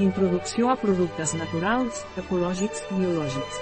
Introducció 0.00 0.70
a 0.72 0.76
productes 0.80 1.34
naturals, 1.36 1.98
ecològics, 2.16 2.80
biològics. 2.96 3.58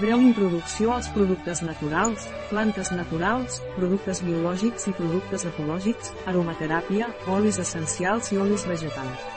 Breu 0.00 0.18
introducció 0.18 0.90
als 0.90 1.06
productes 1.14 1.60
naturals, 1.62 2.24
plantes 2.48 2.90
naturals, 2.90 3.60
productes 3.76 4.24
biològics 4.26 4.88
i 4.90 4.94
productes 4.98 5.44
ecològics, 5.46 6.10
aromateràpia, 6.26 7.12
olis 7.30 7.60
essencials 7.62 8.32
i 8.34 8.40
olis 8.42 8.66
vegetals. 8.66 9.28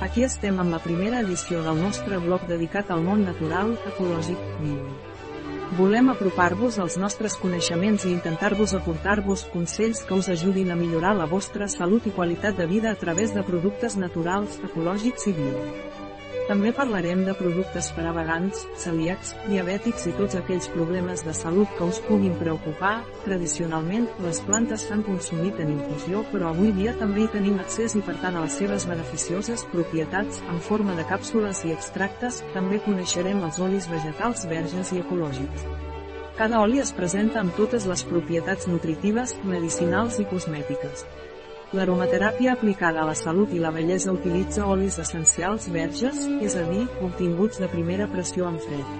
Aquí 0.00 0.24
estem 0.24 0.56
amb 0.60 0.72
la 0.72 0.80
primera 0.80 1.20
edició 1.20 1.60
del 1.68 1.84
nostre 1.84 2.16
blog 2.24 2.48
dedicat 2.48 2.88
al 2.90 3.04
món 3.04 3.28
natural, 3.28 3.76
ecològic, 3.92 4.40
bio. 4.62 4.88
Volem 5.74 6.08
apropar-vos 6.10 6.78
als 6.78 6.94
nostres 6.96 7.34
coneixements 7.42 8.04
i 8.06 8.12
intentar-vos 8.14 8.72
aportar-vos 8.78 9.42
consells 9.50 10.04
que 10.06 10.14
us 10.14 10.28
ajudin 10.30 10.70
a 10.70 10.78
millorar 10.78 11.16
la 11.18 11.26
vostra 11.26 11.66
salut 11.66 12.06
i 12.06 12.14
qualitat 12.14 12.56
de 12.56 12.70
vida 12.70 12.92
a 12.92 13.00
través 13.02 13.34
de 13.34 13.42
productes 13.42 13.98
naturals, 13.98 14.60
ecològics 14.70 15.26
i 15.26 15.34
bio. 15.34 16.05
També 16.46 16.70
parlarem 16.70 17.24
de 17.26 17.32
productes 17.34 17.88
per 17.96 18.04
a 18.06 18.12
vegans, 18.14 18.60
celíacs, 18.78 19.32
diabètics 19.48 20.04
i 20.06 20.12
tots 20.14 20.36
aquells 20.38 20.68
problemes 20.70 21.24
de 21.26 21.34
salut 21.34 21.72
que 21.74 21.88
us 21.90 21.98
puguin 22.06 22.36
preocupar. 22.38 23.00
Tradicionalment, 23.24 24.06
les 24.22 24.38
plantes 24.46 24.84
s'han 24.86 25.02
consumit 25.08 25.58
en 25.64 25.74
infusió 25.74 26.22
però 26.30 26.52
avui 26.52 26.70
dia 26.78 26.94
també 27.00 27.24
hi 27.24 27.32
tenim 27.34 27.58
accés 27.64 27.98
i 27.98 28.04
per 28.06 28.14
tant 28.22 28.38
a 28.38 28.44
les 28.46 28.60
seves 28.62 28.86
beneficioses 28.86 29.66
propietats 29.74 30.38
en 30.46 30.62
forma 30.70 30.94
de 30.94 31.08
càpsules 31.10 31.64
i 31.66 31.74
extractes, 31.74 32.44
també 32.54 32.78
coneixerem 32.86 33.42
els 33.42 33.58
olis 33.66 33.90
vegetals 33.90 34.46
verges 34.46 34.94
i 34.94 35.02
ecològics. 35.02 35.66
Cada 36.38 36.62
oli 36.62 36.78
es 36.78 36.94
presenta 36.94 37.42
amb 37.42 37.58
totes 37.58 37.90
les 37.90 38.06
propietats 38.06 38.70
nutritives, 38.70 39.34
medicinals 39.42 40.22
i 40.22 40.30
cosmètiques. 40.30 41.08
L'aromateràpia 41.74 42.52
aplicada 42.54 43.00
a 43.02 43.06
la 43.08 43.14
salut 43.18 43.50
i 43.50 43.58
la 43.58 43.72
bellesa 43.74 44.12
utilitza 44.14 44.66
olis 44.70 45.00
essencials 45.02 45.66
verges, 45.74 46.20
és 46.38 46.54
a 46.54 46.62
dir, 46.70 46.84
obtinguts 47.02 47.58
de 47.58 47.66
primera 47.72 48.06
pressió 48.12 48.46
en 48.46 48.60
fred. 48.62 48.92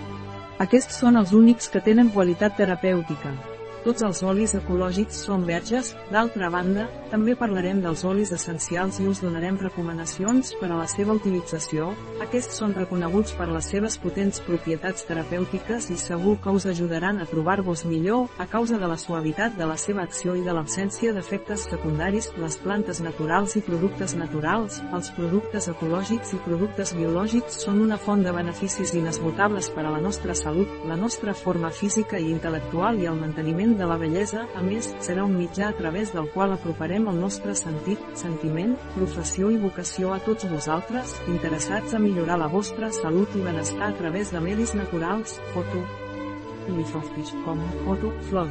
Aquests 0.58 0.98
són 0.98 1.20
els 1.20 1.30
únics 1.36 1.70
que 1.70 1.84
tenen 1.84 2.10
qualitat 2.10 2.56
terapèutica. 2.58 3.55
Tots 3.86 4.02
els 4.02 4.18
olis 4.26 4.50
ecològics 4.58 5.20
són 5.28 5.44
verges, 5.46 5.92
d'altra 6.10 6.48
banda, 6.50 6.88
també 7.06 7.36
parlarem 7.38 7.78
dels 7.84 8.00
olis 8.02 8.32
essencials 8.34 8.96
i 8.98 9.04
us 9.06 9.20
donarem 9.22 9.54
recomanacions 9.60 10.48
per 10.58 10.72
a 10.72 10.78
la 10.80 10.88
seva 10.90 11.14
utilització, 11.14 11.92
aquests 12.24 12.58
són 12.58 12.74
reconeguts 12.74 13.36
per 13.38 13.46
les 13.46 13.68
seves 13.70 13.94
potents 14.02 14.42
propietats 14.42 15.06
terapèutiques 15.06 15.86
i 15.94 15.98
segur 16.02 16.34
que 16.42 16.54
us 16.58 16.66
ajudaran 16.66 17.20
a 17.22 17.28
trobar-vos 17.30 17.84
millor, 17.86 18.26
a 18.42 18.48
causa 18.50 18.80
de 18.82 18.88
la 18.90 18.96
suavitat 18.98 19.54
de 19.54 19.70
la 19.70 19.76
seva 19.78 20.02
acció 20.02 20.34
i 20.34 20.42
de 20.42 20.56
l'absència 20.56 21.14
d'efectes 21.14 21.68
secundaris, 21.70 22.32
les 22.42 22.58
plantes 22.64 22.98
naturals 23.06 23.54
i 23.54 23.62
productes 23.68 24.16
naturals, 24.18 24.80
els 24.98 25.12
productes 25.14 25.70
ecològics 25.76 26.34
i 26.34 26.42
productes 26.48 26.96
biològics 26.98 27.62
són 27.62 27.84
una 27.86 28.00
font 28.02 28.26
de 28.26 28.34
beneficis 28.34 28.96
inesgotables 28.98 29.70
per 29.78 29.86
a 29.86 29.94
la 29.94 30.02
nostra 30.02 30.34
salut, 30.34 30.74
la 30.90 30.98
nostra 30.98 31.38
forma 31.38 31.70
física 31.70 32.18
i 32.18 32.32
intel·lectual 32.34 32.98
i 32.98 33.06
el 33.06 33.22
manteniment 33.22 33.75
de 33.78 33.86
la 33.88 33.96
bellesa, 34.00 34.46
a 34.56 34.62
més, 34.64 34.88
serà 35.04 35.24
un 35.24 35.36
mitjà 35.38 35.70
a 35.70 35.76
través 35.76 36.12
del 36.14 36.28
qual 36.34 36.54
aproparem 36.54 37.08
el 37.10 37.20
nostre 37.20 37.54
sentit, 37.58 38.02
sentiment, 38.18 38.74
professió 38.96 39.50
i 39.52 39.60
vocació 39.62 40.12
a 40.14 40.20
tots 40.26 40.48
vosaltres, 40.50 41.16
interessats 41.32 41.94
a 41.94 42.02
millorar 42.02 42.40
la 42.42 42.50
vostra 42.52 42.90
salut 42.92 43.36
i 43.36 43.44
benestar 43.44 43.90
a 43.90 43.96
través 44.00 44.32
de 44.34 44.42
medis 44.42 44.74
naturals, 44.78 45.38
foto, 45.54 45.84
lifofis, 46.68 47.34
com, 47.44 47.62
foto, 47.84 48.12
flor 48.30 48.50